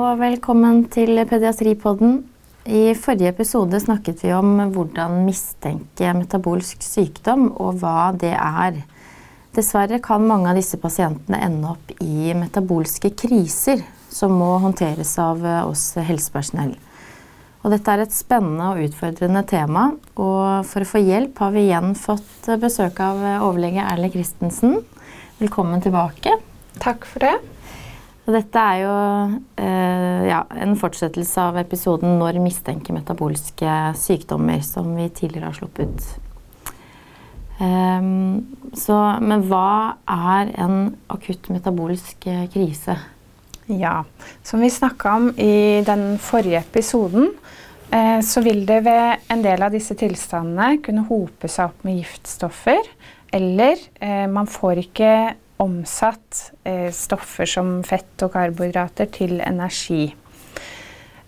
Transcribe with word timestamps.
og 0.00 0.16
velkommen 0.16 0.86
til 0.88 1.18
Pediatripodden. 1.28 2.22
I 2.64 2.94
forrige 2.96 3.34
episode 3.34 3.76
snakket 3.82 4.22
vi 4.24 4.30
om 4.32 4.54
hvordan 4.72 5.18
mistenke 5.26 6.14
metabolsk 6.16 6.80
sykdom 6.86 7.50
og 7.60 7.82
hva 7.82 8.08
det 8.16 8.30
er. 8.32 8.78
Dessverre 9.52 9.98
kan 10.00 10.24
mange 10.24 10.48
av 10.48 10.56
disse 10.56 10.80
pasientene 10.80 11.42
ende 11.44 11.74
opp 11.74 11.92
i 12.00 12.32
metabolske 12.38 13.12
kriser 13.12 13.84
som 14.08 14.38
må 14.40 14.54
håndteres 14.64 15.12
av 15.20 15.44
oss 15.66 15.84
helsepersonell. 16.00 16.72
Og 17.60 17.74
dette 17.74 17.92
er 17.92 18.06
et 18.06 18.16
spennende 18.16 18.72
og 18.72 18.84
utfordrende 18.86 19.44
tema. 19.52 19.90
Og 20.16 20.64
for 20.70 20.80
å 20.80 20.92
få 20.94 21.04
hjelp 21.04 21.44
har 21.44 21.52
vi 21.52 21.66
igjen 21.68 21.92
fått 21.98 22.48
besøk 22.62 23.04
av 23.04 23.20
overlege 23.50 23.84
Erle 23.84 24.08
Christensen. 24.14 24.80
Velkommen 25.42 25.84
tilbake. 25.84 26.38
Takk 26.80 27.04
for 27.04 27.28
det. 27.28 27.36
Og 28.30 28.36
dette 28.36 28.62
er 28.62 28.76
jo 28.84 28.90
eh, 29.58 30.26
ja, 30.30 30.44
en 30.62 30.76
fortsettelse 30.78 31.42
av 31.50 31.56
episoden 31.58 32.12
'Når 32.20 32.36
mistenker 32.38 32.94
metabolske 32.94 33.72
sykdommer', 33.98 34.62
som 34.62 34.92
vi 34.94 35.08
tidligere 35.08 35.50
har 35.50 35.56
sluppet. 35.58 36.04
Um, 37.58 38.46
så, 38.70 38.94
men 39.18 39.42
hva 39.50 39.96
er 40.06 40.54
en 40.62 40.94
akutt 41.10 41.50
metabolsk 41.50 42.30
eh, 42.30 42.46
krise? 42.54 42.94
Ja, 43.66 44.04
som 44.46 44.62
vi 44.62 44.70
snakka 44.70 45.16
om 45.18 45.28
i 45.34 45.82
den 45.82 46.14
forrige 46.22 46.62
episoden, 46.62 47.32
eh, 47.90 48.22
så 48.22 48.46
vil 48.46 48.62
det 48.66 48.84
ved 48.86 49.26
en 49.26 49.42
del 49.42 49.66
av 49.66 49.74
disse 49.74 49.98
tilstandene 49.98 50.78
kunne 50.86 51.08
hope 51.10 51.50
seg 51.50 51.74
opp 51.74 51.82
med 51.82 51.98
giftstoffer. 51.98 52.94
Eller 53.34 53.74
eh, 53.98 54.26
man 54.30 54.46
får 54.46 54.86
ikke 54.86 55.14
omsatt 55.60 56.50
eh, 56.64 56.88
stoffer 56.94 57.48
som 57.48 57.78
fett 57.86 58.24
og 58.26 58.34
karbohydrater 58.36 59.10
til 59.14 59.38
energi. 59.44 60.08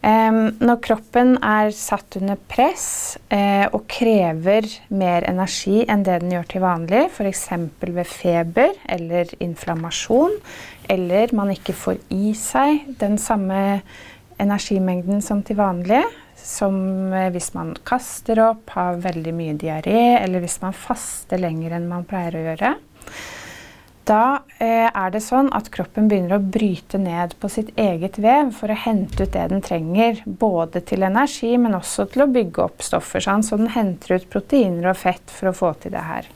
Når 0.03 0.79
kroppen 0.83 1.37
er 1.47 1.69
satt 1.71 2.17
under 2.19 2.39
press 2.51 3.19
eh, 3.31 3.69
og 3.71 3.85
krever 3.87 4.67
mer 4.91 5.23
energi 5.31 5.85
enn 5.87 6.03
det 6.03 6.17
den 6.25 6.33
gjør 6.35 6.49
til 6.51 6.65
vanlig, 6.65 7.03
f.eks. 7.07 7.45
ved 7.87 8.09
feber 8.11 8.75
eller 8.91 9.31
inflammasjon, 9.39 10.35
eller 10.91 11.31
man 11.39 11.53
ikke 11.55 11.77
får 11.79 12.01
i 12.11 12.33
seg 12.35 12.83
den 12.99 13.15
samme 13.15 13.61
energimengden 14.43 15.23
som 15.23 15.45
til 15.47 15.61
vanlig, 15.61 16.03
som 16.35 17.13
eh, 17.15 17.31
hvis 17.31 17.53
man 17.55 17.71
kaster 17.87 18.43
opp, 18.43 18.75
har 18.75 18.99
veldig 19.07 19.37
mye 19.39 19.55
diaré, 19.55 20.19
eller 20.19 20.43
hvis 20.43 20.59
man 20.65 20.75
faster 20.75 21.39
lenger 21.39 21.77
enn 21.79 21.87
man 21.87 22.09
pleier 22.11 22.41
å 22.41 22.45
gjøre, 22.49 22.75
da 24.09 24.43
eh, 24.59 24.89
er 24.89 25.13
det 25.15 25.21
sånn 25.23 25.51
at 25.55 25.69
kroppen 25.75 26.09
begynner 26.11 26.39
å 26.39 26.43
bryte 26.55 26.99
ned 26.99 27.37
på 27.39 27.51
sitt 27.53 27.71
eget 27.79 28.19
vev 28.23 28.51
for 28.57 28.73
å 28.73 28.79
hente 28.85 29.23
ut 29.23 29.35
det 29.35 29.45
den 29.53 29.63
trenger. 29.63 30.25
Både 30.27 30.83
til 30.87 31.07
energi, 31.07 31.53
men 31.61 31.77
også 31.79 32.09
til 32.11 32.25
å 32.25 32.31
bygge 32.33 32.65
opp 32.65 32.83
stoffer. 32.83 33.23
Sånn, 33.23 33.47
så 33.47 33.61
den 33.61 33.71
henter 33.75 34.17
ut 34.17 34.29
proteiner 34.33 34.91
og 34.91 34.99
fett 34.99 35.31
for 35.31 35.53
å 35.53 35.57
få 35.57 35.73
til 35.83 35.95
det 35.95 36.03
her. 36.09 36.29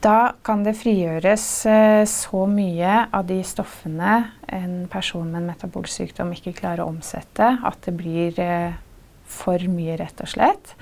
Da 0.00 0.32
kan 0.46 0.62
det 0.64 0.78
frigjøres 0.78 1.48
eh, 1.68 2.04
så 2.08 2.46
mye 2.48 3.02
av 3.10 3.26
de 3.28 3.42
stoffene 3.44 4.14
en 4.46 4.86
person 4.92 5.26
med 5.26 5.42
en 5.42 5.50
metabolsk 5.50 6.04
sykdom 6.04 6.32
ikke 6.36 6.54
klarer 6.62 6.86
å 6.86 6.92
omsette, 6.94 7.50
at 7.66 7.82
det 7.84 7.96
blir 7.98 8.40
eh, 8.40 8.78
for 9.28 9.70
mye, 9.70 9.98
rett 10.00 10.22
og 10.22 10.30
slett. 10.30 10.74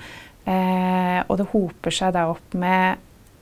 Og 0.49 1.35
det 1.37 1.45
hoper 1.51 1.93
seg 1.93 2.15
da 2.15 2.23
opp 2.31 2.55
med 2.57 2.97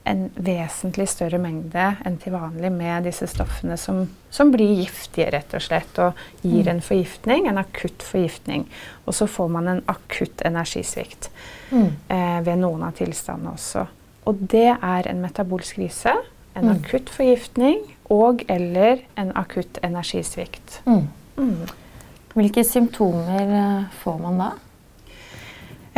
en 0.08 0.24
vesentlig 0.34 1.08
større 1.10 1.40
mengde 1.42 1.84
enn 2.06 2.16
til 2.22 2.34
vanlig 2.34 2.70
med 2.72 3.06
disse 3.08 3.28
stoffene 3.30 3.76
som, 3.80 4.06
som 4.32 4.52
blir 4.54 4.80
giftige, 4.80 5.28
rett 5.34 5.54
og 5.56 5.64
slett, 5.64 6.00
og 6.00 6.18
gir 6.42 6.64
mm. 6.64 6.72
en 6.72 6.82
forgiftning, 6.84 7.48
en 7.48 7.60
akutt 7.60 8.04
forgiftning. 8.06 8.66
Og 9.06 9.16
så 9.18 9.28
får 9.30 9.52
man 9.52 9.70
en 9.72 9.82
akutt 9.90 10.44
energisvikt 10.48 11.30
mm. 11.70 11.90
eh, 12.08 12.40
ved 12.46 12.62
noen 12.62 12.86
av 12.88 12.96
tilstandene 12.98 13.54
også. 13.56 13.84
Og 14.28 14.40
det 14.52 14.70
er 14.74 15.08
en 15.08 15.22
metabolsk 15.24 15.78
krise, 15.80 16.14
en 16.56 16.68
mm. 16.68 16.74
akutt 16.78 17.12
forgiftning 17.12 17.84
og 18.12 18.44
eller 18.48 19.04
en 19.20 19.34
akutt 19.36 19.80
energisvikt. 19.84 20.80
Mm. 20.88 21.04
Mm. 21.38 21.68
Hvilke 22.34 22.64
symptomer 22.64 23.44
eh, 23.60 23.92
får 24.02 24.18
man 24.24 24.40
da? 24.40 24.50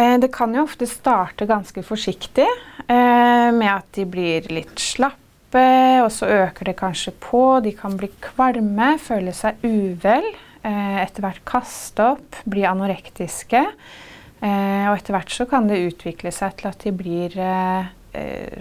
Eh, 0.01 0.19
det 0.19 0.33
kan 0.33 0.55
jo 0.55 0.65
ofte 0.65 0.89
starte 0.89 1.47
ganske 1.49 1.83
forsiktig 1.85 2.47
eh, 2.47 3.49
med 3.53 3.71
at 3.71 3.89
de 3.97 4.07
blir 4.09 4.47
litt 4.53 4.81
slappe, 4.81 5.65
og 6.01 6.09
så 6.15 6.29
øker 6.31 6.71
det 6.71 6.79
kanskje 6.79 7.13
på. 7.21 7.43
De 7.65 7.75
kan 7.77 7.99
bli 8.01 8.09
kvalme, 8.23 8.95
føle 9.03 9.35
seg 9.37 9.61
uvel, 9.67 10.31
eh, 10.63 11.01
etter 11.03 11.27
hvert 11.27 11.45
kaste 11.49 12.13
opp, 12.15 12.41
bli 12.49 12.65
anorektiske. 12.69 13.67
Og 14.41 14.95
etter 14.95 15.13
hvert 15.13 15.29
så 15.35 15.45
kan 15.45 15.67
det 15.69 15.83
utvikle 15.85 16.31
seg 16.33 16.55
til 16.57 16.71
at 16.71 16.81
de 16.81 16.91
blir 16.97 17.35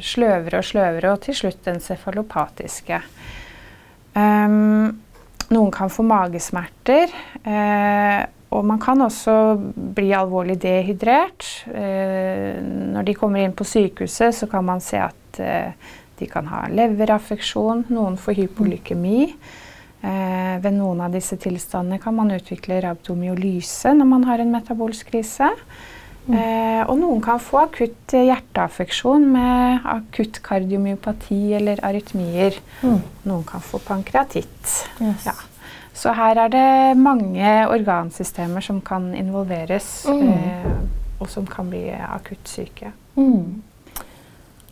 sløvere 0.04 0.60
og 0.60 0.66
sløvere, 0.68 1.14
og 1.14 1.22
til 1.24 1.38
slutt 1.40 1.70
encefalopatiske. 1.72 3.00
Noen 4.20 5.72
kan 5.72 5.94
få 5.96 6.04
magesmerter. 6.04 7.16
Og 8.50 8.66
man 8.66 8.80
kan 8.82 9.02
også 9.06 9.34
bli 9.96 10.10
alvorlig 10.18 10.58
dehydrert. 10.64 11.46
Eh, 11.70 12.58
når 12.96 13.06
de 13.06 13.18
kommer 13.18 13.44
inn 13.44 13.54
på 13.54 13.68
sykehuset, 13.68 14.34
så 14.36 14.50
kan 14.50 14.66
man 14.66 14.82
se 14.82 14.98
at 15.04 15.42
eh, 15.44 15.76
de 16.20 16.28
kan 16.30 16.50
ha 16.50 16.64
leveraffeksjon. 16.74 17.86
Noen 17.94 18.18
får 18.20 18.42
hypolykemi. 18.42 19.28
Eh, 20.00 20.56
ved 20.64 20.74
noen 20.80 21.04
av 21.04 21.14
disse 21.14 21.38
tilstandene 21.40 22.00
kan 22.02 22.16
man 22.16 22.32
utvikle 22.32 22.80
rabdomyolyse 22.86 23.92
når 23.98 24.08
man 24.08 24.26
har 24.30 24.42
en 24.42 24.54
metabolsk 24.54 25.12
krise. 25.12 25.52
Mm. 26.30 26.36
Eh, 26.38 26.82
og 26.86 26.98
noen 27.02 27.22
kan 27.26 27.42
få 27.42 27.64
akutt 27.66 28.14
hjerteaffeksjon 28.14 29.26
med 29.34 29.88
akutt 29.94 30.42
kardiomyopati 30.46 31.42
eller 31.58 31.82
arytmier. 31.86 32.58
Mm. 32.82 33.00
Noen 33.30 33.46
kan 33.48 33.64
få 33.66 33.82
pankreatitt. 33.84 34.76
Yes. 35.02 35.30
Ja. 35.30 35.38
Så 35.94 36.14
her 36.16 36.38
er 36.46 36.52
det 36.54 36.98
mange 37.00 37.54
organsystemer 37.68 38.64
som 38.64 38.80
kan 38.86 39.12
involveres, 39.18 40.06
mm. 40.08 40.30
eh, 40.30 40.70
og 41.20 41.28
som 41.32 41.48
kan 41.50 41.70
bli 41.72 41.90
akutt 41.92 42.48
syke. 42.48 42.94
Mm. 43.20 43.62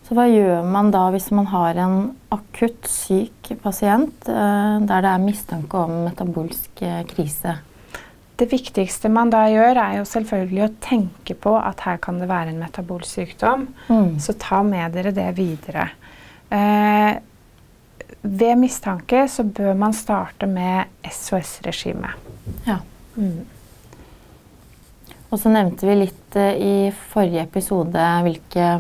Så 0.08 0.16
hva 0.16 0.24
gjør 0.32 0.64
man 0.64 0.88
da 0.94 1.10
hvis 1.12 1.28
man 1.36 1.50
har 1.52 1.76
en 1.84 1.98
akutt 2.32 2.88
syk 2.88 3.50
pasient 3.60 4.30
eh, 4.32 4.76
der 4.88 5.04
det 5.04 5.10
er 5.12 5.24
mistanke 5.24 5.82
om 5.84 6.06
metabolsk 6.06 6.84
eh, 6.88 7.02
krise? 7.10 7.58
Det 8.38 8.48
viktigste 8.52 9.10
man 9.12 9.34
da 9.34 9.48
gjør, 9.50 9.80
er 9.82 9.98
jo 9.98 10.06
selvfølgelig 10.08 10.64
å 10.64 10.74
tenke 10.80 11.36
på 11.36 11.56
at 11.60 11.82
her 11.84 11.98
kan 12.00 12.22
det 12.22 12.30
være 12.30 12.54
en 12.54 12.62
metabolsk 12.62 13.18
sykdom. 13.18 13.66
Mm. 13.90 14.14
Så 14.22 14.38
ta 14.40 14.62
med 14.64 14.94
dere 14.96 15.12
det 15.12 15.32
videre. 15.36 15.90
Eh, 16.54 17.18
ved 18.22 18.60
mistanke 18.60 19.26
så 19.32 19.44
bør 19.44 19.78
man 19.78 19.96
starte 19.96 20.48
med 20.50 20.92
SOS-regimet. 21.08 22.16
Ja. 22.68 22.80
Mm. 23.16 23.46
Og 25.28 25.42
så 25.42 25.52
nevnte 25.52 25.88
vi 25.90 25.98
litt 26.06 26.38
uh, 26.40 26.54
i 26.54 26.92
forrige 27.12 27.44
episode 27.44 28.06
hvilke 28.26 28.78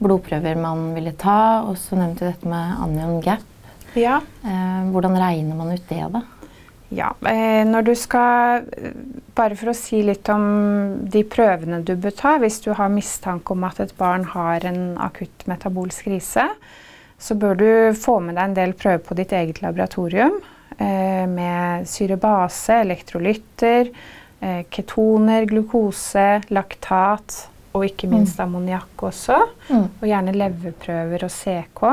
blodprøver 0.00 0.58
man 0.58 0.90
ville 0.96 1.14
ta. 1.18 1.62
Og 1.68 1.78
så 1.78 1.98
nevnte 1.98 2.26
vi 2.26 2.32
dette 2.32 2.50
med 2.50 2.82
anion 2.86 3.22
gap. 3.24 3.46
Ja. 3.98 4.20
Uh, 4.44 4.90
hvordan 4.90 5.18
regner 5.18 5.58
man 5.58 5.74
ut 5.74 5.88
det, 5.90 6.02
da? 6.14 6.24
Ja, 6.90 7.12
eh, 7.22 7.62
når 7.66 7.84
du 7.86 7.92
skal 7.94 8.64
Bare 9.38 9.54
for 9.54 9.70
å 9.70 9.76
si 9.78 10.00
litt 10.02 10.26
om 10.32 10.42
de 11.06 11.22
prøvene 11.22 11.78
du 11.86 11.92
bør 11.94 12.14
ta 12.18 12.32
hvis 12.42 12.58
du 12.64 12.72
har 12.74 12.90
mistanke 12.90 13.54
om 13.54 13.62
at 13.68 13.78
et 13.78 13.92
barn 13.98 14.24
har 14.32 14.66
en 14.66 14.96
akutt 14.98 15.46
metabolsk 15.46 16.08
krise 16.08 16.48
så 17.20 17.36
bør 17.36 17.58
du 17.60 17.68
få 18.00 18.16
med 18.24 18.38
deg 18.38 18.48
en 18.48 18.56
del 18.56 18.72
prøver 18.78 19.02
på 19.04 19.16
ditt 19.18 19.34
eget 19.36 19.60
laboratorium. 19.60 20.40
Eh, 20.80 21.26
med 21.28 21.88
syrebase, 21.88 22.80
elektrolytter, 22.86 23.90
eh, 24.40 24.62
ketoner, 24.72 25.44
glukose, 25.50 26.40
laktat 26.48 27.42
og 27.76 27.84
ikke 27.86 28.08
mm. 28.08 28.14
minst 28.14 28.40
mm. 28.40 28.44
ammoniakk 28.46 29.04
også. 29.10 29.36
Mm. 29.68 29.86
Og 30.00 30.06
gjerne 30.08 30.36
leverprøver 30.36 31.26
og 31.26 31.34
CK. 31.34 31.84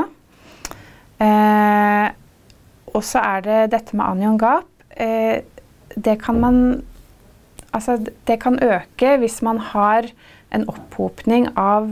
Eh, 1.27 2.07
og 2.95 3.03
så 3.05 3.23
er 3.35 3.43
det 3.45 3.59
dette 3.75 3.97
med 3.97 4.07
anion 4.07 4.39
gap. 4.41 4.69
Eh, 4.95 5.43
det 5.95 6.21
kan 6.23 6.39
man 6.41 6.61
Altså, 7.75 7.97
det 7.99 8.39
kan 8.41 8.55
øke 8.63 9.17
hvis 9.19 9.41
man 9.43 9.59
har 9.59 10.07
en 10.55 10.63
opphopning 10.71 11.49
av 11.59 11.89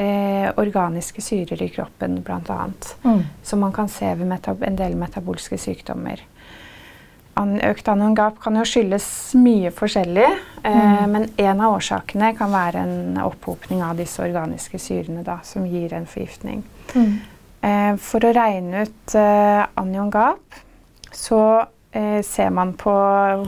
eh, 0.00 0.48
organiske 0.60 1.22
syrer 1.22 1.62
i 1.62 1.68
kroppen, 1.72 2.20
bl.a. 2.24 2.60
Mm. 3.02 3.22
Som 3.42 3.64
man 3.64 3.72
kan 3.76 3.88
se 3.88 4.14
ved 4.14 4.48
en 4.48 4.78
del 4.78 4.96
metabolske 4.98 5.58
sykdommer. 5.60 6.22
An 7.38 7.54
økt 7.64 7.88
anongap 7.88 8.40
kan 8.42 8.56
jo 8.58 8.64
skyldes 8.66 9.06
mye 9.38 9.70
forskjellig, 9.72 10.28
eh, 10.64 10.78
mm. 10.78 11.12
men 11.12 11.28
en 11.36 11.60
av 11.60 11.76
årsakene 11.76 12.32
kan 12.36 12.52
være 12.52 12.84
en 12.84 13.20
opphopning 13.22 13.84
av 13.86 14.00
disse 14.00 14.22
organiske 14.24 14.80
syrene 14.82 15.24
da, 15.26 15.38
som 15.46 15.68
gir 15.68 15.94
en 15.96 16.08
forgiftning. 16.10 16.64
Mm. 16.94 17.20
Eh, 17.60 17.94
for 18.00 18.24
å 18.24 18.32
regne 18.34 18.86
ut 18.88 19.14
eh, 19.20 19.62
aniongap 19.78 20.60
så 21.12 21.40
eh, 21.92 22.20
ser 22.24 22.50
man 22.56 22.72
på 22.78 22.92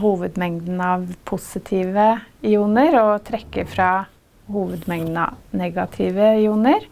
hovedmengden 0.01 0.81
av 0.83 1.07
positive 1.25 2.07
ioner 2.45 2.97
og 3.01 3.23
trekker 3.25 3.65
fra 3.69 3.91
hovedmengden 4.51 5.17
av 5.17 5.33
negative 5.51 6.33
ioner. 6.43 6.83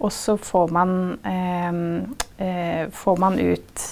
Og 0.00 0.12
så 0.14 0.36
får 0.38 0.70
man, 0.70 1.18
eh, 1.24 2.46
eh, 2.46 2.88
får 2.90 3.16
man 3.18 3.38
ut 3.38 3.86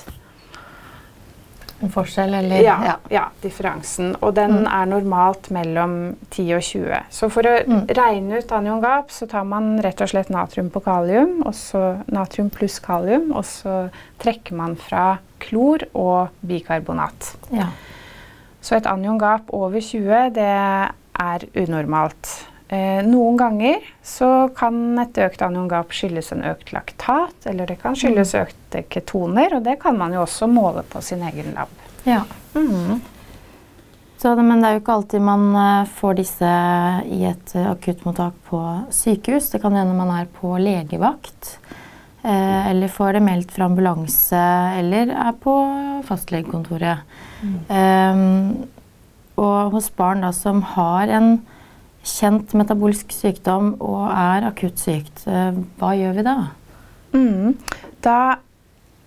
En 1.82 1.91
forskjell, 1.93 2.32
eller? 2.35 2.62
ja, 2.64 2.76
ja. 2.87 2.94
ja, 3.11 3.25
differansen. 3.43 4.14
Og 4.23 4.35
den 4.35 4.50
Mm. 4.62 4.67
er 4.67 4.85
normalt 4.87 5.50
mellom 5.50 6.17
10 6.31 6.55
og 6.56 6.62
20. 6.62 7.03
Så 7.11 7.29
for 7.31 7.43
å 7.43 7.67
Mm. 7.67 7.87
regne 7.88 8.38
ut 8.38 8.49
aniongap, 8.53 9.11
så 9.11 9.29
tar 9.29 9.44
man 9.44 9.79
rett 9.82 10.00
og 10.00 10.09
slett 10.09 10.31
natrium 10.31 10.70
på 10.70 10.81
kalium, 10.82 11.43
og 11.47 11.52
så 11.52 12.02
natrium 12.09 12.49
pluss 12.50 12.79
kalium, 12.79 13.31
og 13.37 13.44
så 13.44 13.91
trekker 14.19 14.52
man 14.56 14.75
fra 14.76 15.19
klor 15.38 15.82
og 15.94 16.29
bikarbonat. 16.47 17.37
Ja. 17.52 17.67
Så 18.62 18.76
et 18.76 18.87
aniongap 18.87 19.43
over 19.52 19.79
20, 19.81 20.31
det 20.31 20.38
er 21.19 21.38
unormalt. 21.55 22.47
Eh, 22.68 23.02
noen 23.06 23.36
ganger 23.38 23.84
så 24.02 24.48
kan 24.56 24.98
et 24.98 25.18
økt 25.22 25.42
aniongap 25.46 25.92
skyldes 25.94 26.32
en 26.34 26.42
økt 26.50 26.72
laktat, 26.74 27.36
eller 27.46 27.68
det 27.70 27.78
kan 27.82 27.94
skyldes 27.94 28.34
økte 28.40 28.82
ketoner, 28.90 29.54
og 29.58 29.62
det 29.68 29.76
kan 29.82 29.98
man 29.98 30.16
jo 30.16 30.24
også 30.24 30.48
måle 30.50 30.82
på 30.90 31.02
sin 31.04 31.22
egen 31.26 31.54
lab. 31.54 31.70
ja. 32.08 32.24
Så, 34.16 34.32
men 34.40 34.62
det 34.62 34.68
er 34.68 34.76
jo 34.76 34.80
ikke 34.80 34.94
alltid 34.96 35.22
man 35.22 35.42
eh, 35.60 35.88
får 35.98 36.14
disse 36.18 36.52
i 37.12 37.18
et 37.28 37.52
eh, 37.54 37.66
akuttmottak 37.68 38.38
på 38.48 38.60
sykehus. 38.90 39.50
Det 39.52 39.60
kan 39.60 39.76
hende 39.76 39.92
man 39.94 40.08
er 40.14 40.30
på 40.38 40.54
legevakt. 40.58 41.50
Eh, 42.24 42.70
eller 42.70 42.90
får 42.90 43.18
det 43.18 43.22
meldt 43.26 43.52
fra 43.54 43.68
ambulanse, 43.68 44.40
eller 44.80 45.12
er 45.12 45.36
på 45.42 45.52
fastlegekontoret. 46.08 47.04
Eh, 47.68 48.24
og 49.36 49.76
hos 49.76 49.90
barn 50.00 50.24
da, 50.24 50.32
som 50.32 50.64
har 50.74 51.12
en 51.12 51.36
kjent 52.06 52.55
metabolsk 52.56 53.12
sykdom 53.14 53.75
og 53.82 54.06
er 54.11 54.47
akutt 54.49 54.81
sykt, 54.81 55.25
eh, 55.26 55.58
hva 55.81 55.93
gjør 55.99 56.20
vi 56.20 56.26
da? 56.26 56.37
Mm. 57.17 57.56
Da 58.05 58.19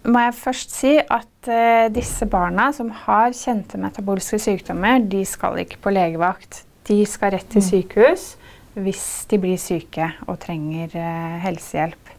må 0.10 0.24
jeg 0.24 0.38
først 0.40 0.74
si 0.74 0.94
at 1.00 1.50
uh, 1.52 1.88
disse 1.94 2.26
barna 2.30 2.70
som 2.76 2.92
har 3.06 3.36
kjente 3.36 3.80
metabolske 3.82 4.40
sykdommer, 4.42 5.04
de 5.12 5.26
skal 5.28 5.60
ikke 5.64 5.82
på 5.84 5.94
legevakt. 5.94 6.64
De 6.88 7.02
skal 7.08 7.36
rett 7.36 7.50
til 7.52 7.66
sykehus 7.66 8.34
hvis 8.80 9.26
de 9.28 9.40
blir 9.42 9.60
syke 9.60 10.06
og 10.30 10.40
trenger 10.42 10.94
uh, 10.96 11.36
helsehjelp. 11.44 12.14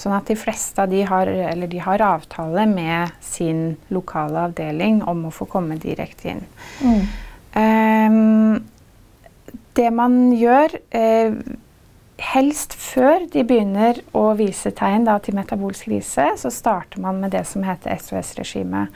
Sånn 0.00 0.16
at 0.16 0.30
de 0.30 0.36
fleste 0.38 0.80
av 0.80 0.90
de 0.90 1.02
har, 1.06 1.28
eller 1.28 1.68
de 1.70 1.80
har 1.84 2.02
avtale 2.02 2.64
med 2.70 3.12
sin 3.24 3.74
lokale 3.92 4.46
avdeling 4.48 5.02
om 5.10 5.26
å 5.28 5.34
få 5.34 5.46
komme 5.50 5.76
direkte 5.80 6.32
inn. 6.32 6.44
Ehm, 7.58 8.62
det 9.78 9.90
man 9.94 10.32
gjør 10.36 10.76
eh, 10.90 11.34
Helst 12.20 12.74
før 12.76 13.22
de 13.32 13.40
begynner 13.48 13.96
å 14.12 14.26
vise 14.36 14.68
tegn 14.76 15.06
da, 15.06 15.14
til 15.24 15.32
metabolsk 15.38 15.86
krise, 15.88 16.26
så 16.36 16.50
starter 16.52 17.00
man 17.00 17.16
med 17.22 17.32
det 17.32 17.46
som 17.48 17.64
heter 17.64 17.96
SOS-regimet. 17.96 18.92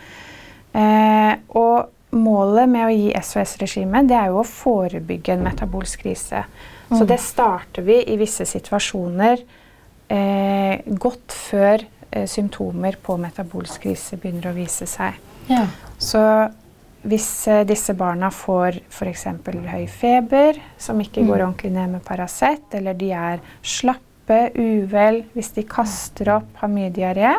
Eh, 0.77 1.33
og 1.57 1.89
målet 2.13 2.69
med 2.69 2.85
å 2.85 2.93
gi 2.93 3.15
SOS-regimet 3.17 4.11
det 4.11 4.19
er 4.19 4.29
jo 4.29 4.43
å 4.43 4.45
forebygge 4.45 5.39
en 5.39 5.47
metabolsk 5.47 6.05
krise. 6.05 6.45
Så 6.91 7.01
Mm. 7.01 7.07
det 7.09 7.21
starter 7.25 7.83
vi 7.83 7.97
i 8.13 8.17
visse 8.21 8.45
situasjoner 8.45 9.41
eh, 10.11 10.83
godt 10.85 11.33
før 11.33 11.81
eh, 12.13 12.27
symptomer 12.29 12.99
på 13.03 13.17
metabolsk 13.17 13.87
krise 13.87 14.19
begynner 14.21 14.51
å 14.51 14.55
vise 14.55 14.87
seg. 14.87 15.17
Ja. 15.49 15.65
Så 15.99 16.21
hvis 17.05 17.29
eh, 17.53 17.65
disse 17.69 17.93
barna 17.99 18.31
får 18.33 18.81
f.eks. 18.91 19.27
høy 19.45 19.87
feber, 19.89 20.59
som 20.81 21.01
ikke 21.01 21.21
Mm. 21.23 21.29
går 21.29 21.43
ordentlig 21.45 21.73
ned 21.73 21.91
med 21.99 22.05
Paracet, 22.05 22.65
eller 22.75 22.95
de 22.95 23.11
er 23.13 23.39
slappe, 23.63 24.51
uvel, 24.57 25.23
hvis 25.35 25.53
de 25.55 25.63
kaster 25.69 26.31
opp, 26.39 26.49
har 26.63 26.69
mye 26.73 26.91
diaré, 26.91 27.35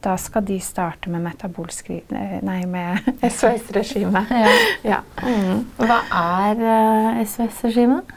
da 0.00 0.14
skal 0.16 0.40
de 0.48 0.56
starte 0.64 1.10
med 1.12 1.20
metabolsk 1.20 1.90
eh, 1.92 2.38
Nei, 2.42 2.62
med 2.64 3.04
SOS-regimet. 3.28 4.30
ja. 4.32 4.54
Ja. 4.82 5.00
Mm. 5.20 5.66
Hva 5.76 5.98
er 6.16 6.64
uh, 6.64 7.24
SOS-regimet? 7.28 8.08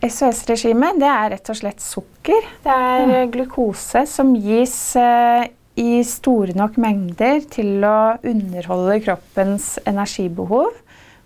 SOS-regimet 0.00 0.96
det 1.00 1.08
er 1.12 1.30
rett 1.34 1.50
og 1.52 1.58
slett 1.58 1.82
sukker. 1.84 2.46
Det 2.64 2.72
er 2.72 3.10
eh, 3.18 3.26
glukose 3.34 4.06
som 4.08 4.32
gis 4.40 4.76
eh, 4.96 5.44
i 5.78 6.00
store 6.04 6.54
nok 6.58 6.76
mengder 6.82 7.40
til 7.50 7.84
å 7.86 8.16
underholde 8.26 9.00
kroppens 9.04 9.76
energibehov. 9.88 10.74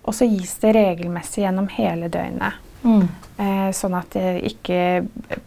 Og 0.05 0.13
så 0.17 0.29
gis 0.29 0.53
det 0.61 0.75
regelmessig 0.77 1.47
gjennom 1.47 1.71
hele 1.73 2.11
døgnet. 2.13 2.61
Mm. 2.85 3.07
Eh, 3.41 3.69
sånn 3.73 3.97
at 3.97 4.13
det 4.13 4.43
ikke 4.51 4.81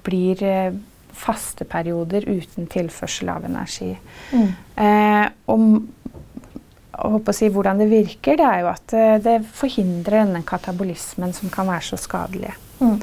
blir 0.06 0.42
eh, 0.44 0.78
faste 1.18 1.66
perioder 1.70 2.26
uten 2.30 2.68
tilførsel 2.70 3.30
av 3.34 3.46
energi. 3.46 3.92
Mm. 4.34 4.50
Eh, 4.86 5.26
og 6.98 7.30
si 7.38 7.50
hvordan 7.54 7.82
det 7.82 7.90
virker, 7.92 8.40
det 8.40 8.48
er 8.48 8.64
jo 8.64 8.72
at 8.72 8.96
eh, 8.98 9.20
det 9.22 9.38
forhindrer 9.58 10.24
denne 10.24 10.42
katabolismen 10.48 11.36
som 11.38 11.54
kan 11.54 11.70
være 11.70 11.86
så 11.92 12.02
skadelig. 12.02 12.56
Mm. 12.82 12.98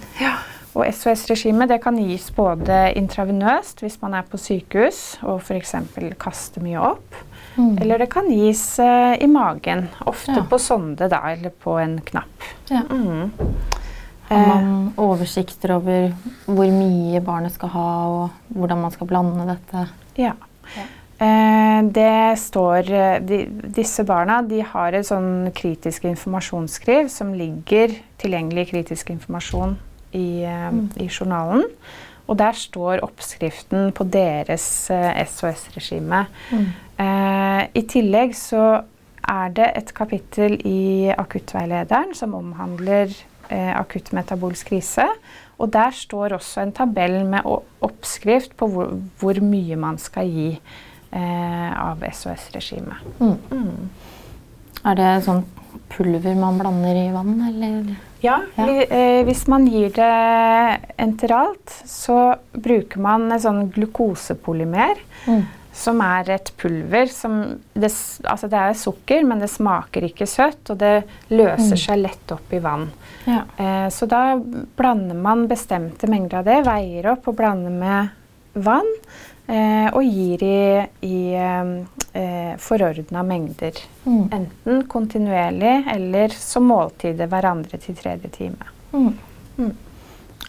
Og 0.74 0.82
SOS-regimet 0.90 1.70
det 1.70 1.78
kan 1.84 1.98
gis 2.02 2.26
både 2.34 2.88
intravenøst 2.98 3.84
hvis 3.84 4.00
man 4.02 4.16
er 4.18 4.26
på 4.26 4.40
sykehus 4.40 5.20
og 5.22 5.38
f.eks. 5.38 5.76
kaster 6.18 6.64
mye 6.64 6.80
opp. 6.82 7.14
Mm. 7.54 7.76
Eller 7.78 8.02
det 8.02 8.08
kan 8.10 8.26
gis 8.32 8.62
uh, 8.82 9.14
i 9.14 9.28
magen, 9.30 9.86
ofte 10.10 10.34
Ja. 10.34 10.42
på 10.50 10.58
sonde 10.58 11.06
da, 11.10 11.20
eller 11.30 11.54
på 11.54 11.78
en 11.78 12.00
knapp. 12.02 12.48
Ja. 12.70 12.82
Mm. 12.90 13.30
Har 14.24 14.40
Eh, 14.40 14.48
man 14.48 14.92
oversikter 14.96 15.74
over 15.76 16.14
hvor 16.46 16.70
mye 16.72 17.20
barnet 17.20 17.52
skal 17.52 17.68
ha, 17.68 17.88
og 18.08 18.30
hvordan 18.48 18.80
man 18.80 18.90
skal 18.90 19.06
blande 19.06 19.44
dette? 19.46 19.86
Ja. 20.16 20.32
Ja. 20.74 20.86
Eh, 21.20 21.82
det 21.92 22.38
står 22.40 22.88
de, 23.20 23.44
Disse 23.76 24.02
barna 24.04 24.40
de 24.42 24.62
har 24.64 24.96
et 24.96 25.06
sånn 25.06 25.52
kritisk 25.54 26.08
informasjonsskriv 26.08 27.08
som 27.12 27.34
ligger 27.36 27.92
tilgjengelig 28.18 28.70
kritisk 28.72 29.12
informasjon 29.14 29.76
i, 30.14 30.42
eh, 30.44 30.70
Mm. 30.72 30.88
i 30.96 31.08
journalen. 31.08 31.64
Og 32.26 32.38
der 32.38 32.52
står 32.56 33.02
oppskriften 33.04 33.92
på 33.92 34.04
deres 34.08 34.90
eh, 34.90 35.26
SOS-regime. 35.26 36.26
Mm. 36.50 36.66
Eh, 36.98 37.66
I 37.74 37.82
tillegg 37.90 38.32
så 38.34 38.82
er 39.28 39.48
det 39.56 39.70
et 39.76 39.92
kapittel 39.94 40.56
i 40.64 41.12
akuttveilederen 41.16 42.14
som 42.14 42.34
omhandler 42.34 43.12
eh, 43.50 43.72
akutt 43.78 44.12
metabolsk 44.12 44.68
krise. 44.72 45.04
Og 45.58 45.70
der 45.72 45.90
står 45.92 46.32
også 46.38 46.60
en 46.64 46.72
tabell 46.72 47.24
med 47.26 47.44
oppskrift 47.80 48.56
på 48.56 48.66
hvor, 48.68 48.94
hvor 49.20 49.40
mye 49.44 49.76
man 49.76 49.98
skal 49.98 50.26
gi 50.28 50.48
eh, 51.12 51.80
av 51.90 52.02
SOS-regimet. 52.12 53.04
Mm. 53.20 53.36
Mm. 53.50 53.90
Er 54.84 54.94
det 54.98 55.12
sånn 55.24 55.44
pulver 55.88 56.34
man 56.38 56.58
blander 56.58 56.96
i 56.96 57.12
vann, 57.12 57.34
eller? 57.48 57.96
Ja, 58.24 58.38
Ja. 58.56 58.64
Vi, 58.66 58.86
eh, 58.88 59.22
hvis 59.24 59.46
man 59.48 59.66
gir 59.68 59.90
det 59.90 60.80
enteralt, 60.98 61.74
så 61.84 62.36
bruker 62.52 62.98
man 63.04 63.30
en 63.32 63.40
sånn 63.40 63.66
glukosepolymer. 63.74 64.96
Mm. 65.26 65.42
Som 65.74 66.00
er 66.06 66.28
et 66.30 66.52
pulver 66.56 67.08
som 67.10 67.40
det, 67.74 67.90
altså 68.30 68.46
det 68.48 68.60
er 68.60 68.76
sukker, 68.78 69.24
men 69.26 69.40
det 69.42 69.48
smaker 69.50 70.06
ikke 70.06 70.26
søtt, 70.30 70.70
og 70.70 70.78
det 70.78 71.04
løser 71.30 71.74
Mm. 71.74 71.82
seg 71.82 71.98
lett 72.02 72.32
opp 72.32 72.52
i 72.52 72.60
vann. 72.60 72.90
Ja. 73.26 73.42
Eh, 73.58 73.88
så 73.90 74.06
da 74.08 74.36
blander 74.78 75.14
man 75.16 75.48
bestemte 75.48 76.06
mengder 76.08 76.38
av 76.38 76.44
det, 76.44 76.64
veier 76.64 77.10
opp 77.12 77.26
og 77.28 77.36
blander 77.36 77.70
med 77.70 78.10
vann, 78.54 78.86
og 79.92 80.04
gir 80.06 80.42
i, 80.46 80.60
i 81.04 81.18
eh, 81.36 81.72
eh, 82.14 82.54
forordna 82.58 83.22
mengder. 83.26 83.78
Mm. 84.04 84.28
Enten 84.32 84.84
kontinuerlig 84.88 85.74
eller 85.92 86.34
som 86.38 86.68
måltider 86.70 87.28
hverandre 87.30 87.80
til 87.82 87.98
tredje 87.98 88.30
time. 88.34 88.70
Mm. 88.94 89.12
Mm. 89.58 89.72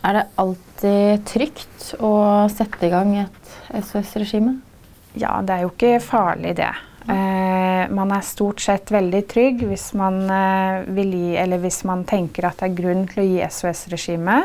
Er 0.05 0.19
det 0.19 0.25
alltid 0.41 1.25
trygt 1.27 1.91
å 2.03 2.13
sette 2.53 2.87
i 2.87 2.93
gang 2.93 3.15
et 3.23 3.53
SOS-regime? 3.83 4.59
Ja, 5.15 5.39
det 5.41 5.55
er 5.55 5.63
jo 5.63 5.71
ikke 5.71 5.97
farlig, 6.03 6.55
det. 6.59 6.73
Eh, 7.05 7.83
man 7.93 8.11
er 8.15 8.25
stort 8.25 8.63
sett 8.65 8.89
veldig 8.93 9.21
trygg 9.29 9.61
hvis 9.69 9.91
man, 9.97 10.23
eh, 10.29 10.85
vil 10.97 11.13
gi, 11.13 11.35
eller 11.37 11.61
hvis 11.61 11.83
man 11.85 12.03
tenker 12.05 12.49
at 12.49 12.59
det 12.61 12.71
er 12.71 12.79
grunn 12.81 13.05
til 13.09 13.23
å 13.23 13.27
gi 13.29 13.43
SOS-regime. 13.45 14.39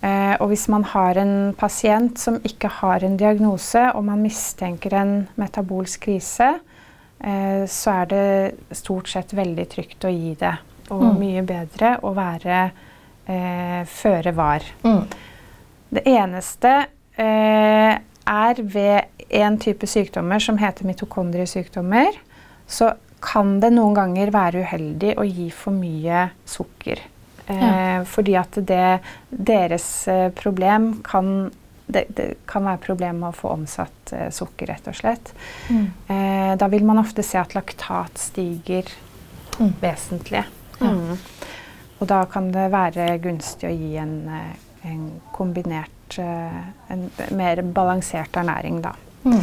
Eh, 0.00 0.34
og 0.38 0.48
hvis 0.52 0.68
man 0.70 0.84
har 0.86 1.18
en 1.18 1.54
pasient 1.58 2.18
som 2.22 2.36
ikke 2.46 2.70
har 2.80 3.02
en 3.04 3.16
diagnose, 3.18 3.80
og 3.94 4.04
man 4.06 4.22
mistenker 4.22 4.94
en 4.94 5.14
metabolsk 5.40 6.04
krise, 6.06 6.52
eh, 7.20 7.64
så 7.66 8.02
er 8.02 8.12
det 8.12 8.76
stort 8.78 9.10
sett 9.10 9.34
veldig 9.34 9.66
trygt 9.72 10.06
å 10.06 10.12
gi 10.14 10.34
det. 10.38 10.54
Og 10.90 11.02
Mm. 11.02 11.18
mye 11.20 11.42
bedre 11.42 11.98
å 12.02 12.14
være 12.14 12.70
eh, 13.28 13.84
føre 13.84 14.32
var. 14.32 14.62
Mm. 14.84 15.04
Det 15.90 16.02
eneste 16.06 16.86
eh, 17.18 17.98
er 18.26 18.54
ved 18.62 19.04
en 19.30 19.58
type 19.58 19.86
sykdommer 19.86 20.38
som 20.40 20.56
heter 20.56 20.86
mitokondriesykdommer, 20.86 22.16
så 22.66 22.94
kan 23.20 23.58
det 23.60 23.72
noen 23.74 23.94
ganger 23.94 24.30
være 24.30 24.62
uheldig 24.62 25.16
å 25.18 25.26
gi 25.26 25.50
for 25.50 25.72
mye 25.72 26.30
sukker. 26.46 27.00
Eh, 27.48 28.04
fordi 28.04 28.36
at 28.36 28.58
det, 28.68 28.98
deres 29.30 29.88
eh, 30.08 30.28
problem 30.36 30.98
kan 31.06 31.50
det, 31.88 32.04
det, 32.12 32.26
kan 32.44 32.66
være 32.68 32.82
problem 32.84 33.22
med 33.22 33.30
å 33.30 33.36
få 33.36 33.54
omsatt 33.54 34.12
eh, 34.12 34.28
sukker, 34.34 34.68
rett 34.68 34.90
og 34.90 34.96
slett. 34.98 35.32
Mm. 35.72 35.86
Eh, 36.12 36.50
da 36.60 36.68
vil 36.68 36.84
man 36.84 37.00
ofte 37.00 37.24
se 37.24 37.40
at 37.40 37.56
laktat 37.56 38.20
stiger 38.20 38.92
Mm. 39.58 39.72
vesentlig. 39.80 40.44
Ja. 40.78 40.86
Mm. 40.86 41.18
Og 41.98 42.06
da 42.06 42.24
kan 42.30 42.52
det 42.54 42.68
være 42.70 43.08
gunstig 43.18 43.66
å 43.66 43.74
gi 43.74 43.96
en, 43.98 44.28
eh, 44.28 44.90
en 44.90 45.20
kombinert 45.32 45.94
En 46.18 47.10
mer 47.36 47.60
balansert 47.62 48.32
ernæring, 48.32 48.80
da. 48.80 48.94
Mm. 49.24 49.42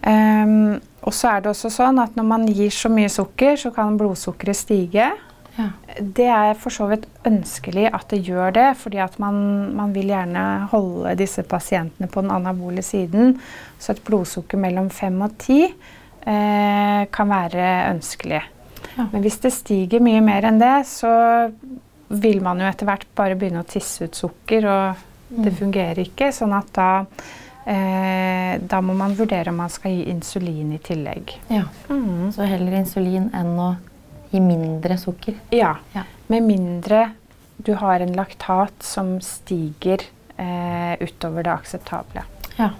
Ehm, 0.00 0.80
og 1.02 1.12
så 1.12 1.28
er 1.28 1.42
det 1.42 1.50
også 1.50 1.68
sånn 1.68 2.00
at 2.00 2.16
når 2.16 2.24
man 2.24 2.46
gir 2.48 2.70
så 2.70 2.88
mye 2.88 3.10
sukker, 3.12 3.58
så 3.60 3.70
kan 3.74 3.98
blodsukkeret 3.98 4.56
stige. 4.56 5.10
Ja. 5.56 5.68
Det 6.00 6.26
er 6.26 6.54
for 6.58 6.70
så 6.74 6.88
vidt 6.90 7.04
ønskelig 7.26 7.84
at 7.94 8.08
det 8.10 8.22
gjør 8.26 8.52
det, 8.56 8.76
fordi 8.80 8.98
at 8.98 9.18
man, 9.22 9.36
man 9.76 9.92
vil 9.94 10.08
gjerne 10.10 10.68
holde 10.72 11.12
disse 11.20 11.42
pasientene 11.46 12.08
på 12.10 12.22
den 12.24 12.30
anabole 12.34 12.82
siden. 12.82 13.36
Så 13.78 13.92
et 13.94 14.02
blodsukker 14.04 14.58
mellom 14.58 14.88
5 14.90 15.22
og 15.22 15.36
10 15.38 15.60
eh, 16.26 17.04
kan 17.14 17.28
være 17.30 17.68
ønskelig. 17.92 18.42
Ja. 18.96 19.06
Men 19.12 19.22
hvis 19.22 19.38
det 19.42 19.52
stiger 19.54 20.02
mye 20.04 20.20
mer 20.24 20.46
enn 20.50 20.58
det, 20.60 20.74
så 20.90 21.12
vil 22.14 22.42
man 22.44 22.60
jo 22.60 22.66
etter 22.68 22.86
hvert 22.86 23.06
bare 23.16 23.34
begynne 23.38 23.62
å 23.64 23.68
tisse 23.70 24.04
ut 24.08 24.14
sukker, 24.18 24.66
og 24.70 25.02
det 25.34 25.52
Mm. 25.52 25.56
fungerer 25.58 25.98
ikke. 26.04 26.28
Sånn 26.32 26.52
at 26.54 26.68
da, 26.76 27.06
eh, 27.66 28.58
da 28.60 28.80
må 28.80 28.94
man 28.94 29.14
vurdere 29.16 29.48
om 29.50 29.56
man 29.56 29.68
skal 29.72 29.90
gi 29.90 30.04
insulin 30.10 30.72
i 30.74 30.78
tillegg. 30.78 31.38
ja. 31.50 31.64
Så 32.30 32.46
heller 32.46 32.72
insulin 32.78 33.30
enn 33.34 33.56
å 33.58 33.76
gi 34.34 34.42
mindre 34.42 34.98
sukker. 34.98 35.38
Ja. 35.54 35.76
Ja. 35.94 36.04
Med 36.32 36.46
mindre 36.46 37.04
du 37.56 37.74
har 37.78 38.00
en 38.00 38.12
laktat 38.16 38.82
som 38.82 39.20
stiger 39.22 40.02
eh, 40.36 40.94
utover 41.00 41.46
det 41.46 41.52
akseptable. 41.52 42.24
Ja. 42.56 42.70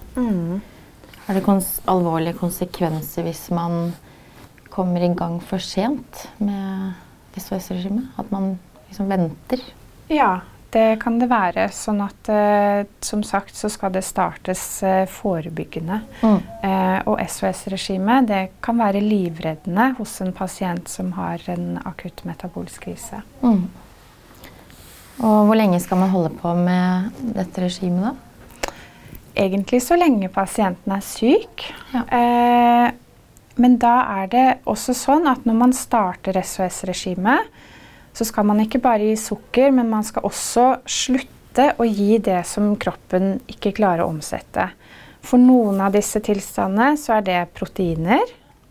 Har 1.25 1.37
det 1.37 1.43
kons 1.45 1.79
alvorlige 1.89 2.37
konsekvenser 2.37 3.25
hvis 3.25 3.47
man 3.55 3.93
kommer 4.69 5.03
i 5.03 5.13
gang 5.15 5.39
for 5.43 5.63
sent 5.63 6.25
med 6.37 6.93
SOS-regimet? 7.39 8.11
At 8.19 8.31
man 8.31 8.57
liksom 8.89 9.09
venter? 9.09 9.63
Ja, 10.11 10.41
det 10.73 10.99
kan 11.01 11.19
det 11.19 11.29
være. 11.31 11.67
Sånn 11.73 12.01
at 12.03 12.29
eh, 12.31 12.83
som 13.03 13.23
sagt 13.25 13.55
så 13.57 13.69
skal 13.71 13.93
det 13.95 14.03
startes 14.05 14.63
eh, 14.83 15.05
forebyggende. 15.09 16.01
Mm. 16.21 16.37
Eh, 16.67 16.99
og 17.09 17.21
SOS-regimet 17.21 18.29
det 18.31 18.41
kan 18.65 18.79
være 18.81 19.03
livreddende 19.03 19.91
hos 19.99 20.17
en 20.25 20.33
pasient 20.35 20.89
som 20.91 21.13
har 21.19 21.43
en 21.53 21.79
akutt 21.85 22.25
metabolsk 22.27 22.89
krise. 22.89 23.21
Mm. 23.45 23.65
Og 25.23 25.47
hvor 25.47 25.55
lenge 25.55 25.79
skal 25.79 26.01
man 26.01 26.11
holde 26.11 26.33
på 26.41 26.51
med 26.59 27.15
dette 27.37 27.63
regimet, 27.63 28.09
da? 28.09 28.71
Egentlig 29.35 29.81
så 29.83 29.97
lenge 29.99 30.29
pasienten 30.31 30.93
er 30.95 31.03
syk. 31.03 31.65
Ja. 31.91 32.03
Eh, 32.19 32.91
men 33.55 33.77
da 33.79 33.95
er 34.21 34.27
det 34.31 34.45
også 34.67 34.95
sånn 34.95 35.27
at 35.31 35.47
når 35.47 35.57
man 35.59 35.73
starter 35.75 36.35
SOS-regimet, 36.41 37.47
så 38.15 38.25
skal 38.27 38.47
man 38.47 38.61
ikke 38.63 38.79
bare 38.83 39.09
gi 39.09 39.15
sukker, 39.19 39.73
men 39.75 39.89
man 39.91 40.05
skal 40.07 40.23
også 40.27 40.67
slutte 40.87 41.73
å 41.79 41.87
gi 41.87 42.17
det 42.23 42.41
som 42.47 42.73
kroppen 42.79 43.39
ikke 43.51 43.73
klarer 43.75 44.05
å 44.05 44.11
omsette. 44.13 44.69
For 45.25 45.41
noen 45.41 45.81
av 45.83 45.95
disse 45.95 46.21
tilstandene 46.23 46.95
så 47.01 47.17
er 47.17 47.25
det 47.27 47.39
proteiner, 47.57 48.23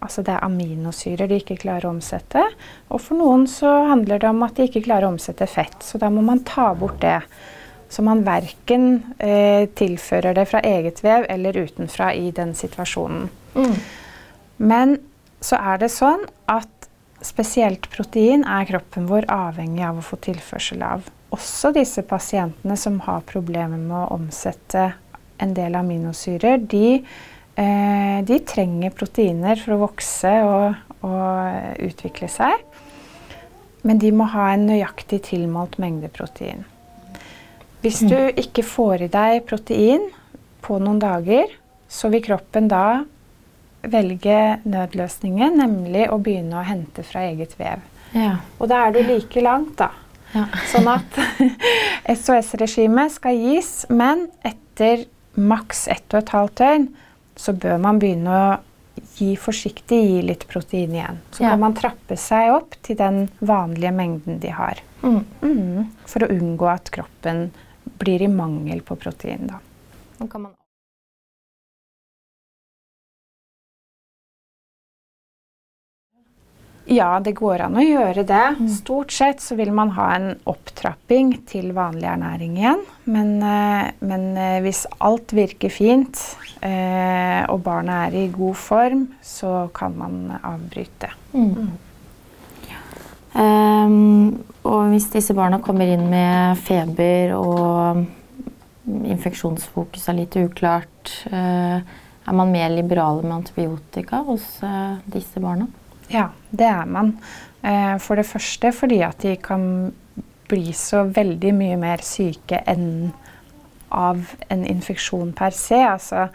altså 0.05 0.23
det 0.25 0.35
er 0.37 0.47
aminosyrer 0.47 1.29
de 1.29 1.41
ikke 1.43 1.59
klarer 1.61 1.89
å 1.89 1.95
omsette. 1.97 2.45
Og 2.89 3.03
for 3.03 3.21
noen 3.21 3.45
så 3.51 3.71
handler 3.91 4.23
det 4.23 4.31
om 4.31 4.45
at 4.47 4.57
de 4.57 4.69
ikke 4.69 4.85
klarer 4.87 5.09
å 5.09 5.15
omsette 5.17 5.49
fett, 5.51 5.77
så 5.85 6.01
da 6.01 6.11
må 6.13 6.25
man 6.25 6.45
ta 6.47 6.71
bort 6.79 7.01
det. 7.05 7.19
Så 7.93 8.03
man 8.03 8.25
verken 8.27 9.03
eh, 9.23 9.69
tilfører 9.77 10.35
det 10.35 10.49
fra 10.51 10.63
eget 10.65 11.03
vev 11.05 11.29
eller 11.31 11.59
utenfra 11.67 12.15
i 12.17 12.33
den 12.35 12.55
situasjonen. 12.59 13.29
Mm. 13.55 13.77
Men 14.57 14.97
så 15.45 15.61
er 15.61 15.85
det 15.85 15.93
sånn 15.93 16.25
at 16.51 16.89
spesielt 17.25 17.89
protein 17.93 18.45
er 18.45 18.67
kroppen 18.69 19.09
vår 19.09 19.27
avhengig 19.33 19.85
av 19.87 20.01
å 20.01 20.05
få 20.05 20.19
tilførsel 20.25 20.85
av. 20.87 21.07
Også 21.35 21.73
disse 21.75 22.05
pasientene 22.07 22.77
som 22.79 23.01
har 23.07 23.25
problemer 23.27 23.81
med 23.81 23.97
å 23.97 24.19
omsette 24.19 24.93
en 25.43 25.55
del 25.57 25.75
aminosyrer, 25.75 26.61
de, 26.71 27.03
eh, 27.57 28.19
de 28.23 28.39
trenger 28.47 28.95
proteiner 28.95 29.59
for 29.59 29.75
å 29.75 29.83
vokse 29.87 30.35
og, 30.47 30.77
og 31.03 31.81
utvikle 31.83 32.29
seg. 32.31 32.63
Men 33.85 33.99
de 34.01 34.13
må 34.13 34.29
ha 34.33 34.53
en 34.53 34.69
nøyaktig 34.69 35.25
tilmålt 35.27 35.77
mengde 35.83 36.09
protein. 36.13 36.65
Hvis 37.85 38.01
du 38.01 38.17
ikke 38.41 38.63
får 38.65 39.03
i 39.05 39.11
deg 39.13 39.43
protein 39.45 40.07
på 40.65 40.79
noen 40.81 41.03
dager, 41.03 41.51
så 41.89 42.09
vil 42.09 42.25
kroppen 42.25 42.71
da 42.71 43.05
velge 43.91 44.39
nødløsningen, 44.65 45.57
nemlig 45.61 46.07
å 46.13 46.19
begynne 46.23 46.61
å 46.61 46.65
hente 46.67 47.03
fra 47.07 47.25
eget 47.29 47.57
vev. 47.59 47.83
Ja. 48.15 48.37
Og 48.59 48.69
da 48.71 48.87
er 48.87 48.93
du 48.95 49.03
like 49.03 49.41
langt, 49.43 49.77
da. 49.81 49.91
Ja. 50.35 50.47
Sånn 50.71 50.89
at 50.91 51.19
SOS-regimet 52.25 53.13
skal 53.17 53.39
gis, 53.39 53.85
men 53.91 54.29
etter 54.47 55.05
maks 55.35 55.87
ett 55.91 56.07
og 56.15 56.21
et 56.23 56.33
halvt 56.35 56.57
døgn 56.63 56.89
så 57.39 57.55
bør 57.59 57.81
man 57.83 57.99
begynne 58.03 58.31
å 58.31 58.49
gi 59.19 59.33
forsiktig 59.39 59.99
gi 60.07 60.21
litt 60.23 60.45
protein 60.51 60.95
igjen. 60.95 61.21
Så 61.35 61.43
Ja. 61.43 61.51
kan 61.51 61.61
man 61.61 61.75
trappe 61.75 62.17
seg 62.19 62.53
opp 62.55 62.77
til 62.83 62.97
den 62.97 63.29
vanlige 63.41 63.91
mengden 63.95 64.39
de 64.41 64.49
har. 64.55 64.79
Mm. 65.03 65.25
Mm. 65.43 65.87
For 66.07 66.21
å 66.27 66.31
unngå 66.31 66.69
at 66.71 66.91
kroppen 66.95 67.49
blir 67.99 68.23
i 68.23 68.29
mangel 68.31 68.81
på 68.87 68.97
protein. 68.97 69.51
Da. 69.51 69.59
Ja, 76.95 77.19
det 77.23 77.35
går 77.39 77.65
an 77.65 77.79
å 77.79 77.85
gjøre 77.85 78.25
det. 78.29 78.45
Stort 78.77 79.13
sett 79.15 79.43
så 79.43 79.57
vil 79.59 79.73
man 79.75 79.93
ha 79.97 80.09
en 80.15 80.29
opptrapping 80.51 81.33
til 81.49 81.73
vanlig 81.75 82.07
ernæring 82.11 82.59
igjen. 82.61 82.83
Men, 83.11 83.33
eh, 83.43 83.91
men 84.05 84.27
eh, 84.39 84.61
hvis 84.65 84.85
alt 85.03 85.35
virker 85.35 85.73
fint, 85.73 86.21
eh, 86.61 87.43
og 87.51 87.63
barnet 87.67 88.09
er 88.09 88.19
i 88.21 88.29
god 88.35 88.61
form, 88.61 89.07
så 89.25 89.67
kan 89.75 89.97
man 89.99 90.37
avbryte. 90.41 91.11
Mm. 91.35 91.73
Ehm, 93.35 94.45
og 94.63 94.83
hvis 94.93 95.11
disse 95.11 95.35
barna 95.35 95.59
kommer 95.59 95.91
inn 95.91 96.05
med 96.07 96.61
feber 96.63 97.35
og 97.35 98.05
infeksjonsfokus 98.87 100.07
er 100.09 100.21
litt 100.21 100.37
uklart, 100.39 101.17
eh, 101.33 101.81
er 102.25 102.37
man 102.37 102.53
mer 102.55 102.71
liberale 102.71 103.25
med 103.25 103.41
antibiotika 103.41 104.23
hos 104.25 104.47
disse 105.11 105.43
barna? 105.43 105.67
Ja, 106.13 106.29
det 106.51 106.69
er 106.69 106.87
man. 106.87 107.19
Eh, 107.63 107.97
for 107.99 108.21
det 108.21 108.27
første 108.29 108.73
fordi 108.73 109.01
at 109.07 109.23
de 109.25 109.37
kan 109.41 109.93
bli 110.49 110.73
så 110.77 111.05
veldig 111.09 111.53
mye 111.57 111.77
mer 111.81 112.03
syke 112.05 112.61
enn 112.69 113.13
av 113.95 114.35
en 114.51 114.65
infeksjon 114.67 115.33
per 115.37 115.55
se. 115.57 115.79
Altså, 115.87 116.29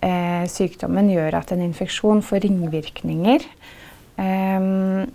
eh, 0.00 0.44
sykdommen 0.50 1.10
gjør 1.10 1.40
at 1.40 1.52
en 1.52 1.64
infeksjon 1.64 2.22
får 2.22 2.44
ringvirkninger. 2.44 3.46
Ehm, 4.18 5.10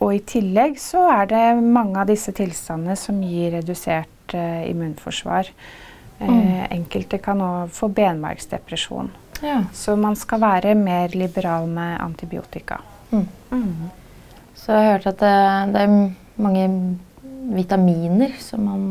og 0.00 0.12
i 0.14 0.20
tillegg 0.28 0.76
så 0.80 1.06
er 1.22 1.30
det 1.30 1.44
mange 1.62 2.00
av 2.00 2.08
disse 2.10 2.32
tilstandene 2.36 2.96
som 2.98 3.20
gir 3.24 3.52
redusert 3.58 4.34
eh, 4.34 4.70
immunforsvar. 4.70 5.50
Eh, 5.50 5.76
Mm. 6.26 6.66
Enkelte 6.72 7.18
kan 7.20 7.40
òg 7.44 7.70
få 7.76 7.90
benmargsdepresjon. 7.92 9.10
Ja. 9.42 9.64
Så 9.72 9.96
man 10.00 10.16
skal 10.16 10.40
være 10.40 10.74
mer 10.74 11.12
liberal 11.12 11.66
med 11.68 12.00
antibiotika. 12.00 12.78
Mm. 13.12 13.90
Så 14.56 14.72
jeg 14.72 14.86
har 14.86 14.96
hørt 14.96 15.10
at 15.12 15.20
det, 15.22 15.34
det 15.74 15.82
er 15.82 15.98
mange 16.42 16.68
vitaminer 17.56 18.34
som 18.42 18.66
man 18.66 18.86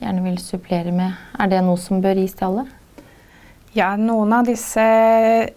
gjerne 0.00 0.24
vil 0.24 0.38
supplere 0.40 0.92
med. 0.94 1.16
Er 1.38 1.50
det 1.52 1.64
noe 1.66 1.80
som 1.80 2.00
bør 2.02 2.20
gis 2.22 2.36
til 2.38 2.48
alle? 2.48 2.66
Ja, 3.70 3.92
noen 3.94 4.32
av 4.34 4.48
disse 4.48 4.82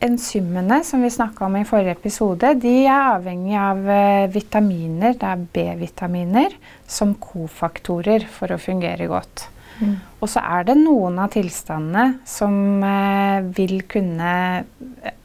enzymene 0.05 0.84
som 0.86 1.01
vi 1.01 1.10
snakka 1.10 1.48
om 1.48 1.55
i 1.58 1.65
forrige 1.65 1.96
episode, 1.96 2.51
de 2.62 2.74
er 2.84 3.15
avhengig 3.15 3.55
av 3.58 3.79
eh, 3.89 4.27
vitaminer, 4.29 5.15
det 5.17 5.32
er 5.32 5.48
B-vitaminer, 5.55 6.53
som 6.86 7.15
kofaktorer 7.17 8.27
for 8.29 8.53
å 8.53 8.60
fungere 8.62 9.10
godt. 9.10 9.48
Mm. 9.79 9.96
Og 10.22 10.29
så 10.29 10.43
er 10.46 10.67
det 10.67 10.77
noen 10.77 11.17
av 11.24 11.34
tilstandene 11.34 12.20
som 12.29 12.86
eh, 12.86 13.50
vil 13.58 13.79
kunne 13.89 14.36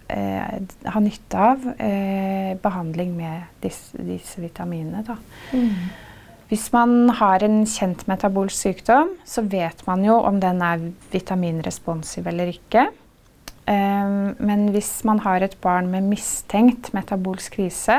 ha 0.08 1.00
nytte 1.04 1.46
av 1.52 1.64
eh, 1.76 2.54
behandling 2.62 3.12
med 3.16 3.62
disse, 3.62 3.98
disse 4.00 4.40
vitaminene. 4.40 5.02
Da. 5.04 5.18
Hvis 6.48 6.70
man 6.72 7.10
har 7.18 7.44
en 7.44 7.60
kjent 7.68 8.06
metabolsk 8.08 8.56
sykdom, 8.56 9.12
så 9.28 9.44
vet 9.44 9.82
man 9.86 10.04
jo 10.06 10.16
om 10.24 10.38
den 10.40 10.62
er 10.64 10.86
vitaminresponsiv 11.12 12.30
eller 12.30 12.54
ikke. 12.54 12.86
Um, 13.68 14.32
men 14.40 14.70
hvis 14.72 15.02
man 15.04 15.20
har 15.26 15.44
et 15.44 15.58
barn 15.60 15.90
med 15.92 16.06
mistenkt 16.08 16.94
metabolsk 16.96 17.58
krise, 17.58 17.98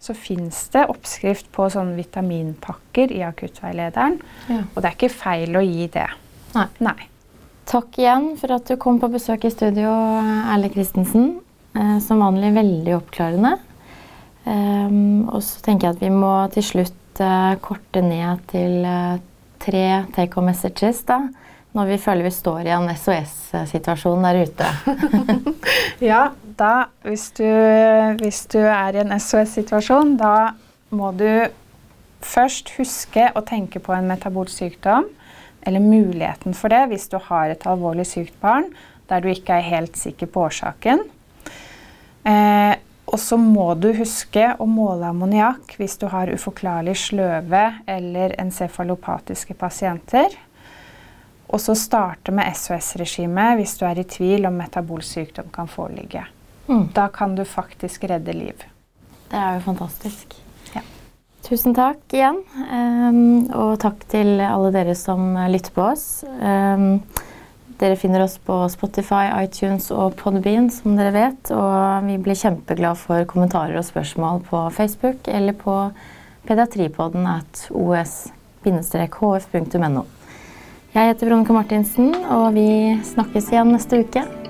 så 0.00 0.16
fins 0.16 0.62
det 0.72 0.86
oppskrift 0.88 1.50
på 1.52 1.66
sånne 1.68 1.98
vitaminpakker 1.98 3.12
i 3.12 3.20
akuttveilederen. 3.26 4.16
Ja. 4.48 4.62
Og 4.72 4.80
det 4.80 4.88
er 4.88 4.96
ikke 4.96 5.12
feil 5.12 5.60
å 5.60 5.64
gi 5.66 5.90
det. 5.92 6.08
Nei. 6.56 6.66
Nei. 6.80 6.96
Takk 7.68 8.00
igjen 8.00 8.32
for 8.40 8.56
at 8.56 8.64
du 8.66 8.80
kom 8.80 8.96
på 9.02 9.12
besøk 9.12 9.44
i 9.44 9.52
studio, 9.52 9.92
Erle 10.50 10.72
Christensen. 10.72 11.34
Eh, 11.74 11.98
som 12.02 12.18
vanlig 12.18 12.52
veldig 12.54 12.96
oppklarende. 12.96 13.56
Um, 14.44 15.28
og 15.28 15.42
så 15.44 15.60
tenker 15.62 15.86
jeg 15.86 15.98
at 15.98 16.02
vi 16.02 16.08
må 16.10 16.32
til 16.54 16.64
slutt 16.64 17.20
uh, 17.20 17.52
korte 17.62 18.00
ned 18.02 18.40
til 18.50 18.80
uh, 18.88 19.20
tre 19.60 19.84
take 20.16 20.32
home 20.34 20.50
messages. 20.50 21.04
da, 21.06 21.20
Når 21.76 21.92
vi 21.92 21.98
føler 22.02 22.26
vi 22.26 22.32
står 22.34 22.66
i 22.66 22.72
en 22.74 22.88
SOS-situasjon 22.90 24.26
der 24.26 24.40
ute. 24.48 24.70
ja, 26.10 26.30
da 26.58 26.72
hvis 27.04 27.28
du, 27.36 27.46
hvis 28.18 28.42
du 28.50 28.58
er 28.64 28.96
i 28.96 29.04
en 29.04 29.14
SOS-situasjon, 29.20 30.16
da 30.18 30.56
må 30.90 31.12
du 31.14 31.28
først 32.24 32.74
huske 32.80 33.28
å 33.36 33.44
tenke 33.46 33.78
på 33.78 33.94
en 33.94 34.08
metabolsk 34.10 34.64
sykdom, 34.64 35.06
eller 35.62 35.84
muligheten 35.84 36.56
for 36.56 36.72
det 36.72 36.88
hvis 36.90 37.06
du 37.12 37.20
har 37.28 37.52
et 37.52 37.68
alvorlig 37.68 38.08
sykt 38.08 38.34
barn 38.40 38.72
der 39.12 39.20
du 39.20 39.28
ikke 39.30 39.58
er 39.58 39.66
helt 39.68 39.98
sikker 40.00 40.30
på 40.32 40.48
årsaken. 40.48 41.04
Eh, 42.24 42.74
og 43.10 43.18
så 43.18 43.36
må 43.40 43.72
du 43.74 43.88
huske 43.96 44.52
å 44.58 44.66
måle 44.70 45.08
ammoniakk 45.10 45.74
hvis 45.80 45.96
du 45.98 46.06
har 46.12 46.30
uforklarlig 46.30 46.94
sløve 47.00 47.64
eller 47.90 48.36
encefalopatiske 48.38 49.56
pasienter. 49.58 50.36
Og 51.50 51.58
så 51.58 51.74
starte 51.74 52.30
med 52.34 52.54
SOS-regimet 52.54 53.58
hvis 53.58 53.74
du 53.80 53.86
er 53.88 53.98
i 53.98 54.06
tvil 54.06 54.46
om 54.46 54.60
metabolsykdom 54.60 55.50
kan 55.54 55.70
foreligge. 55.70 56.22
Mm. 56.68 56.86
Da 56.94 57.08
kan 57.10 57.34
du 57.34 57.42
faktisk 57.44 58.06
redde 58.06 58.36
liv. 58.36 58.62
Det 59.30 59.38
er 59.38 59.58
jo 59.58 59.64
fantastisk. 59.64 60.36
Ja. 60.76 60.84
Tusen 61.42 61.74
takk 61.74 62.14
igjen. 62.14 62.38
Um, 62.70 63.50
og 63.50 63.74
takk 63.82 64.06
til 64.12 64.38
alle 64.44 64.70
dere 64.74 64.94
som 64.98 65.34
lytter 65.50 65.74
på 65.74 65.88
oss. 65.90 66.06
Um, 66.38 67.00
dere 67.80 67.96
finner 67.96 68.20
oss 68.24 68.36
på 68.44 68.68
Spotify, 68.72 69.30
iTunes 69.40 69.90
og 69.94 70.14
Podbean, 70.20 70.70
som 70.72 70.96
dere 70.98 71.12
vet. 71.14 71.50
Og 71.54 72.04
vi 72.06 72.18
blir 72.20 72.36
kjempeglade 72.36 72.98
for 73.00 73.24
kommentarer 73.30 73.76
og 73.80 73.86
spørsmål 73.88 74.42
på 74.50 74.58
Facebook 74.76 75.28
eller 75.28 75.54
på 75.56 75.90
pediatripodden 76.48 77.26
at 77.30 77.68
os-hf.no. 77.72 78.34
Jeg 80.90 81.06
heter 81.06 81.26
Veronica 81.28 81.52
Martinsen, 81.54 82.14
og 82.34 82.54
vi 82.56 82.98
snakkes 83.14 83.52
igjen 83.52 83.72
neste 83.76 84.00
uke. 84.02 84.49